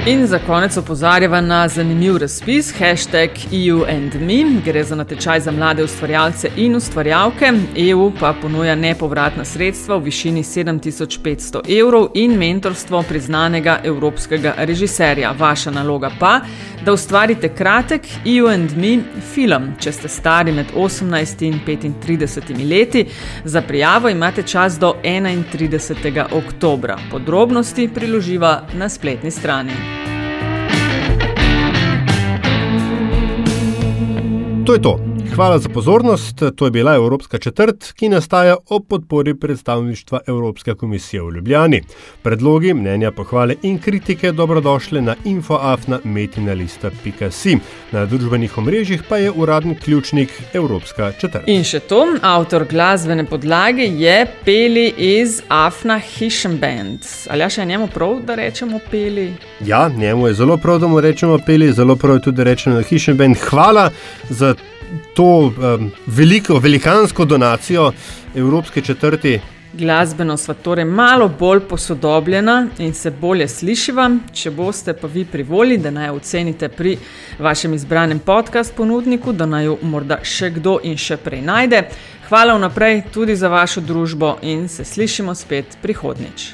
In 0.08 0.28
za 0.28 0.40
konec 0.40 0.78
opozarjava 0.78 1.42
na 1.42 1.68
zanimiv 1.68 2.18
razpis, 2.18 2.74
hashtag 2.80 3.30
EU 3.52 3.86
and 3.90 4.16
me, 4.22 4.62
gre 4.66 4.84
za 4.84 4.96
natečaj 4.96 5.40
za 5.40 5.52
mlade 5.52 5.84
ustvarjalce 5.84 6.50
in 6.58 6.76
ustvarjalke. 6.76 7.52
EU 7.78 8.12
pa 8.20 8.34
ponuja 8.42 8.76
nepovratna 8.76 9.46
sredstva 9.46 9.98
v 9.98 10.04
višini 10.04 10.44
7500 10.44 11.80
evrov 11.80 12.08
in 12.14 12.38
mentorstvo 12.38 13.04
priznanega 13.04 13.80
evropskega 13.84 14.54
režiserja. 14.58 15.34
Vaša 15.40 15.72
naloga 15.72 16.12
pa, 16.20 16.40
da 16.86 16.94
ustvarite 16.94 17.50
kratek 17.56 18.02
EU 18.26 18.48
and 18.48 18.78
me 18.78 19.00
film, 19.34 19.72
če 19.80 19.92
ste 19.92 20.08
stari 20.08 20.52
med 20.52 20.68
18 20.76 21.46
in 21.48 21.60
35 21.68 22.70
leti. 22.70 23.08
Za 23.44 23.62
prijavo 23.62 24.10
imate 24.10 24.44
čas 24.44 24.80
do 24.80 24.94
31. 25.04 26.26
oktobra. 26.32 26.98
Podrobnosti 27.12 27.90
priloživa 27.96 28.62
na 28.74 28.90
spletni 28.90 29.32
strani. 29.32 29.95
To 34.66 34.74
je 34.74 34.80
to. 34.80 35.15
Hvala 35.36 35.60
za 35.60 35.70
pozornost. 35.70 36.44
To 36.56 36.66
je 36.66 36.72
bila 36.72 36.96
Evropska 36.96 37.38
četrt, 37.38 37.92
ki 37.92 38.10
nastaja 38.10 38.56
ob 38.70 38.88
podpori 38.88 39.36
predstavništva 39.36 40.20
Evropske 40.28 40.74
komisije 40.74 41.22
v 41.22 41.32
Ljubljani. 41.36 41.82
Predlogi, 42.22 42.74
mnenja, 42.74 43.12
pohvale 43.12 43.56
in 43.62 43.80
kritike 43.80 44.32
dobrodošle 44.32 45.02
na 45.02 45.16
infoafna.metinalista.si. 45.24 47.58
Na 47.92 48.06
družbenih 48.06 48.58
omrežjih 48.58 49.04
pa 49.10 49.18
je 49.18 49.32
uradni 49.32 49.76
ključnik 49.76 50.30
Evropska 50.54 51.12
četrt. 51.12 51.44
In 51.48 51.64
še 51.64 51.80
to, 51.80 52.06
avtor 52.22 52.66
glasbene 52.70 53.26
podlage 53.26 53.84
je 53.84 54.28
Peli 54.46 54.94
iz 54.98 55.42
Afna 55.48 56.00
Hišenband. 56.00 57.00
Ali 57.30 57.42
ja 57.44 57.50
še 57.50 57.66
njemu 57.66 57.88
prav, 57.88 58.22
da 58.24 58.36
rečemo 58.36 58.80
Peli? 58.92 59.34
Ja, 59.66 59.90
njemu 59.90 60.28
je 60.28 60.34
zelo 60.34 60.58
prav, 60.58 60.80
da 60.80 60.88
mu 60.88 61.02
rečemo 61.02 61.40
Peli, 61.46 61.74
zelo 61.74 61.96
prav 61.96 62.16
je 62.16 62.22
tudi, 62.22 62.38
da 62.38 62.44
rečemo 62.44 62.82
Hišenband. 62.82 63.38
Hvala 63.50 63.90
za 64.30 64.54
to 64.54 64.75
um, 65.18 65.92
veliko, 66.06 66.60
velikansko 66.60 67.26
donacijo 67.26 67.92
Evropske 68.36 68.82
četrti. 68.82 69.40
Glasbeno 69.74 70.38
sva 70.38 70.54
torej 70.54 70.86
malo 70.86 71.28
bolj 71.40 71.60
posodobljena 71.60 72.68
in 72.80 72.94
se 72.94 73.12
bolje 73.12 73.48
slišiva. 73.48 74.10
Če 74.34 74.52
boste 74.52 74.94
pa 74.94 75.08
vi 75.08 75.26
privoli, 75.26 75.78
da 75.78 75.92
naj 75.92 76.10
ocenite 76.10 76.70
pri 76.70 76.98
vašem 77.40 77.74
izbranem 77.74 78.20
podcast 78.20 78.76
ponudniku, 78.76 79.34
da 79.34 79.46
naj 79.46 79.66
jo 79.66 79.78
morda 79.82 80.20
še 80.24 80.50
kdo 80.56 80.80
in 80.84 80.98
še 80.98 81.18
prej 81.18 81.42
najde. 81.42 81.84
Hvala 82.30 82.56
vnaprej 82.56 83.04
tudi 83.14 83.36
za 83.36 83.52
vašo 83.52 83.82
družbo 83.82 84.38
in 84.42 84.68
se 84.70 84.84
slišimo 84.84 85.36
spet 85.36 85.78
prihodnič. 85.82 86.54